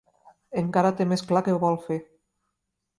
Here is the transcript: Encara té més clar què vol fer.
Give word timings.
Encara 0.61 0.93
té 1.01 1.07
més 1.11 1.25
clar 1.33 1.45
què 1.51 1.57
vol 1.67 1.81
fer. 1.87 2.03